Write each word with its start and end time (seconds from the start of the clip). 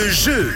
le 0.00 0.08
jeu. 0.10 0.52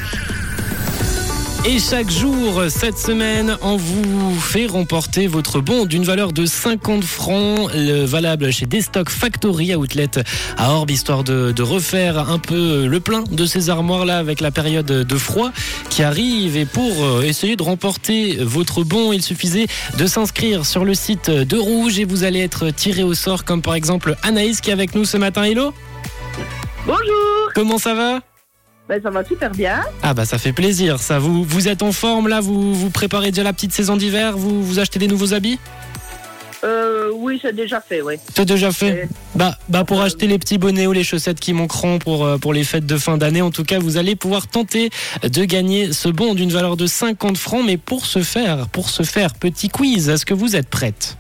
Et 1.67 1.79
chaque 1.79 2.11
jour, 2.11 2.63
cette 2.69 2.99
semaine, 2.99 3.57
on 3.63 3.77
vous 3.77 4.39
fait 4.39 4.67
remporter 4.67 5.27
votre 5.27 5.61
bon 5.61 5.87
d'une 5.87 6.05
valeur 6.05 6.33
de 6.33 6.45
50 6.45 7.03
francs, 7.05 7.71
le- 7.75 8.05
valable 8.05 8.51
chez 8.53 8.67
Destock 8.67 9.09
Factory 9.11 9.75
Outlet 9.75 10.11
à 10.59 10.73
Orbe, 10.73 10.91
histoire 10.91 11.25
de, 11.25 11.53
de 11.53 11.63
refaire 11.63 12.31
un 12.31 12.39
peu 12.39 12.87
le 12.87 13.01
plein 13.01 13.23
de 13.31 13.47
ces 13.47 13.71
armoires-là 13.71 14.19
avec 14.19 14.41
la 14.41 14.51
période 14.51 14.87
de 14.87 15.17
froid 15.19 15.53
qui 15.91 16.03
arrive. 16.03 16.57
Et 16.57 16.67
pour 16.67 17.03
euh, 17.05 17.23
essayer 17.23 17.57
de 17.57 17.63
remporter 17.63 18.37
votre 18.41 18.83
bon, 18.85 19.13
il 19.13 19.23
suffisait 19.23 19.67
de 19.99 20.07
s'inscrire 20.07 20.65
sur 20.67 20.85
le 20.85 20.95
site 20.95 21.31
de 21.31 21.57
Rouge 21.57 21.99
et 21.99 22.05
vous 22.05 22.25
allez 22.25 22.41
être 22.41 22.71
tiré 22.71 23.03
au 23.03 23.15
sort, 23.15 23.45
comme 23.45 23.63
par 23.63 23.75
exemple 23.75 24.17
Anaïs 24.23 24.61
qui 24.61 24.71
est 24.71 24.75
avec 24.75 24.95
nous 24.95 25.05
ce 25.07 25.17
matin. 25.17 25.43
Hello? 25.45 25.73
Bonjour, 26.87 27.51
Comment 27.55 27.79
ça 27.79 27.95
va? 27.95 28.21
Ben, 28.89 29.01
ça 29.03 29.11
va 29.11 29.25
super 29.25 29.51
bien. 29.51 29.83
Ah 30.03 30.15
bah 30.15 30.25
ça 30.25 30.39
fait 30.39 30.53
plaisir 30.53 30.99
ça. 30.99 31.19
Vous, 31.19 31.45
vous 31.45 31.69
êtes 31.69 31.83
en 31.83 31.93
forme 31.93 32.29
là? 32.29 32.41
Vous, 32.41 32.75
vous 32.75 32.91
préparez 32.91 33.31
déjà 33.31 33.43
la 33.43 33.53
petite 33.53 33.73
saison 33.73 33.97
d'hiver? 33.97 34.37
Vous, 34.37 34.63
vous 34.63 34.79
achetez 34.79 34.99
des 34.99 35.09
nouveaux 35.09 35.35
habits? 35.35 35.59
Euh, 36.65 37.11
oui, 37.15 37.39
c'est 37.43 37.55
déjà 37.55 37.81
fait, 37.81 38.01
oui. 38.01 38.15
C'est 38.35 38.47
déjà 38.47 38.73
fait? 38.73 39.09
Bah, 39.35 39.59
bah 39.69 39.85
pour 39.85 40.01
euh, 40.01 40.05
acheter 40.05 40.27
les 40.27 40.39
petits 40.39 40.57
bonnets 40.57 40.87
ou 40.87 40.93
les 40.93 41.05
chaussettes 41.05 41.39
qui 41.39 41.53
manqueront 41.53 41.99
pour, 41.99 42.25
euh, 42.25 42.39
pour 42.39 42.55
les 42.55 42.65
fêtes 42.65 42.87
de 42.87 42.97
fin 42.97 43.19
d'année, 43.19 43.43
en 43.43 43.51
tout 43.51 43.65
cas 43.65 43.79
vous 43.79 43.99
allez 43.99 44.17
pouvoir 44.17 44.47
tenter 44.47 44.89
de 45.23 45.45
gagner 45.45 45.93
ce 45.93 46.09
bon 46.09 46.35
d'une 46.35 46.51
valeur 46.51 46.79
de 46.79 46.87
50 46.87 47.37
francs. 47.37 47.63
Mais 47.67 47.77
pour 47.77 48.07
ce 48.07 48.23
faire, 48.23 48.69
pour 48.69 48.89
ce 48.89 49.03
faire, 49.03 49.35
petit 49.35 49.69
quiz, 49.69 50.09
est-ce 50.09 50.25
que 50.25 50.35
vous 50.35 50.57
êtes 50.57 50.69
prête? 50.69 51.19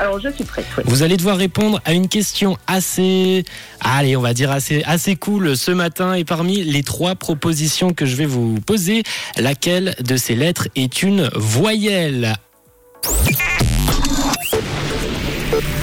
Alors, 0.00 0.18
je 0.18 0.30
suis 0.30 0.44
prête, 0.44 0.64
oui. 0.78 0.84
Vous 0.86 1.02
allez 1.02 1.18
devoir 1.18 1.36
répondre 1.36 1.78
à 1.84 1.92
une 1.92 2.08
question 2.08 2.56
assez, 2.66 3.44
allez, 3.80 4.16
on 4.16 4.22
va 4.22 4.32
dire 4.32 4.50
assez, 4.50 4.82
assez 4.84 5.14
cool 5.14 5.58
ce 5.58 5.72
matin. 5.72 6.14
Et 6.14 6.24
parmi 6.24 6.64
les 6.64 6.82
trois 6.82 7.16
propositions 7.16 7.92
que 7.92 8.06
je 8.06 8.16
vais 8.16 8.24
vous 8.24 8.58
poser, 8.62 9.02
laquelle 9.36 9.94
de 10.00 10.16
ces 10.16 10.34
lettres 10.34 10.68
est 10.74 11.02
une 11.02 11.28
voyelle? 11.34 12.36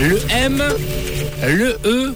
Le 0.01 0.19
M, 0.31 0.63
le 1.45 1.77
E 1.85 2.15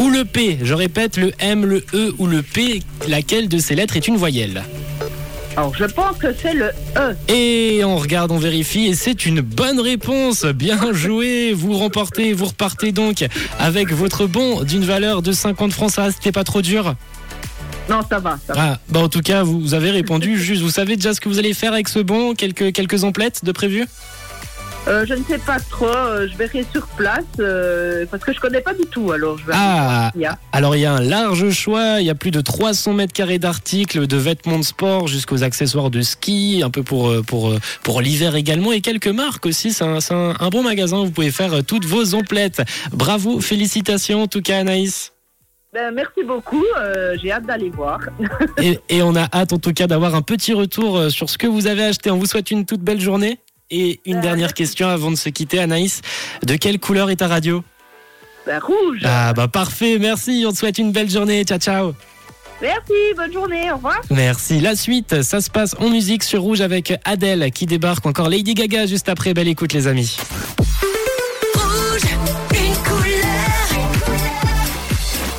ou 0.00 0.10
le 0.10 0.26
P? 0.26 0.58
Je 0.62 0.74
répète, 0.74 1.16
le 1.16 1.32
M, 1.38 1.64
le 1.64 1.82
E 1.94 2.14
ou 2.18 2.26
le 2.26 2.42
P, 2.42 2.82
laquelle 3.08 3.48
de 3.48 3.56
ces 3.56 3.74
lettres 3.74 3.96
est 3.96 4.06
une 4.06 4.16
voyelle? 4.16 4.64
Alors, 5.58 5.74
je 5.74 5.86
pense 5.86 6.16
que 6.18 6.28
c'est 6.32 6.54
le 6.54 6.70
E. 6.96 7.16
et 7.26 7.82
on 7.84 7.96
regarde, 7.96 8.30
on 8.30 8.38
vérifie, 8.38 8.86
et 8.86 8.94
c'est 8.94 9.26
une 9.26 9.40
bonne 9.40 9.80
réponse. 9.80 10.44
Bien 10.44 10.78
joué. 10.92 11.52
Vous 11.52 11.76
remportez, 11.76 12.32
vous 12.32 12.44
repartez 12.44 12.92
donc 12.92 13.26
avec 13.58 13.92
votre 13.92 14.26
bon 14.26 14.62
d'une 14.62 14.84
valeur 14.84 15.20
de 15.20 15.32
50 15.32 15.72
francs. 15.72 15.90
Ça, 15.90 16.12
c'était 16.12 16.30
pas 16.30 16.44
trop 16.44 16.62
dur? 16.62 16.94
Non, 17.90 18.02
ça 18.08 18.20
va, 18.20 18.38
ça 18.46 18.52
va. 18.52 18.60
Ah, 18.74 18.78
bah 18.88 19.00
en 19.00 19.08
tout 19.08 19.20
cas, 19.20 19.42
vous, 19.42 19.58
vous 19.58 19.74
avez 19.74 19.90
répondu 19.90 20.38
juste. 20.38 20.62
Vous 20.62 20.70
savez 20.70 20.94
déjà 20.94 21.12
ce 21.12 21.20
que 21.20 21.28
vous 21.28 21.40
allez 21.40 21.54
faire 21.54 21.72
avec 21.72 21.88
ce 21.88 21.98
bon? 21.98 22.34
Quelques, 22.34 22.72
quelques 22.72 23.02
emplettes 23.02 23.44
de 23.44 23.50
prévu? 23.50 23.84
Euh, 24.88 25.04
je 25.06 25.12
ne 25.12 25.22
sais 25.22 25.36
pas 25.38 25.58
trop, 25.60 25.84
euh, 25.86 26.26
je 26.32 26.36
verrai 26.38 26.64
sur 26.72 26.86
place, 26.88 27.22
euh, 27.40 28.06
parce 28.10 28.24
que 28.24 28.32
je 28.32 28.40
connais 28.40 28.62
pas 28.62 28.72
du 28.72 28.86
tout, 28.86 29.12
alors 29.12 29.36
je 29.36 29.44
vais 29.44 29.52
Ah, 29.54 30.10
il 30.14 30.22
y 30.22 30.24
a. 30.24 30.38
alors 30.52 30.76
il 30.76 30.80
y 30.80 30.86
a 30.86 30.92
un 30.94 31.02
large 31.02 31.50
choix. 31.50 32.00
Il 32.00 32.06
y 32.06 32.10
a 32.10 32.14
plus 32.14 32.30
de 32.30 32.40
300 32.40 32.94
mètres 32.94 33.12
carrés 33.12 33.38
d'articles, 33.38 34.06
de 34.06 34.16
vêtements 34.16 34.58
de 34.58 34.64
sport 34.64 35.06
jusqu'aux 35.06 35.42
accessoires 35.42 35.90
de 35.90 36.00
ski, 36.00 36.62
un 36.64 36.70
peu 36.70 36.82
pour, 36.82 37.12
pour, 37.26 37.52
pour 37.82 38.00
l'hiver 38.00 38.34
également, 38.34 38.72
et 38.72 38.80
quelques 38.80 39.08
marques 39.08 39.44
aussi. 39.44 39.72
C'est 39.72 39.84
un, 39.84 39.98
un- 40.10 40.34
un 40.40 40.48
bon 40.48 40.62
magasin. 40.62 41.04
Vous 41.04 41.10
pouvez 41.10 41.30
faire 41.30 41.62
toutes 41.66 41.84
vos 41.84 42.14
emplettes. 42.14 42.62
Bravo, 42.92 43.40
félicitations 43.40 44.22
en 44.22 44.26
tout 44.26 44.40
cas, 44.42 44.58
Anaïs. 44.60 45.12
Ben, 45.74 45.92
merci 45.94 46.24
beaucoup, 46.26 46.64
euh, 46.80 47.14
j'ai 47.22 47.30
hâte 47.30 47.44
d'aller 47.44 47.68
voir. 47.68 48.00
Et, 48.56 48.78
et 48.88 49.02
on 49.02 49.14
a 49.14 49.28
hâte 49.34 49.52
en 49.52 49.58
tout 49.58 49.74
cas 49.74 49.86
d'avoir 49.86 50.14
un 50.14 50.22
petit 50.22 50.54
retour 50.54 51.10
sur 51.10 51.28
ce 51.28 51.36
que 51.36 51.46
vous 51.46 51.66
avez 51.66 51.84
acheté. 51.84 52.10
On 52.10 52.16
vous 52.16 52.24
souhaite 52.24 52.50
une 52.50 52.64
toute 52.64 52.80
belle 52.80 53.02
journée. 53.02 53.38
Et 53.70 54.00
une 54.06 54.16
Euh, 54.18 54.20
dernière 54.22 54.54
question 54.54 54.88
avant 54.88 55.10
de 55.10 55.16
se 55.16 55.28
quitter, 55.28 55.58
Anaïs. 55.58 56.00
De 56.42 56.56
quelle 56.56 56.78
couleur 56.78 57.10
est 57.10 57.16
ta 57.16 57.28
radio 57.28 57.62
Ben, 58.46 58.58
rouge. 58.60 59.02
Ah 59.04 59.32
bah 59.34 59.48
parfait, 59.48 59.98
merci. 59.98 60.44
On 60.46 60.52
te 60.52 60.56
souhaite 60.56 60.78
une 60.78 60.90
belle 60.92 61.10
journée. 61.10 61.44
Ciao, 61.44 61.58
ciao. 61.58 61.92
Merci, 62.62 62.92
bonne 63.16 63.32
journée, 63.32 63.70
au 63.70 63.76
revoir. 63.76 64.00
Merci. 64.10 64.60
La 64.60 64.74
suite, 64.74 65.22
ça 65.22 65.40
se 65.40 65.48
passe 65.50 65.76
en 65.78 65.90
musique 65.90 66.24
sur 66.24 66.40
Rouge 66.42 66.60
avec 66.60 66.92
Adèle 67.04 67.50
qui 67.52 67.66
débarque. 67.66 68.04
Encore 68.06 68.28
Lady 68.28 68.54
Gaga 68.54 68.86
juste 68.86 69.08
après. 69.08 69.32
Belle 69.34 69.48
écoute, 69.48 69.72
les 69.74 69.86
amis. 69.86 70.16
Rouge, 71.54 72.02
une 72.50 72.76
couleur, 72.82 73.68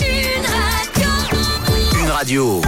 une 0.02 0.46
radio. 0.46 2.00
Une 2.04 2.10
radio. 2.12 2.62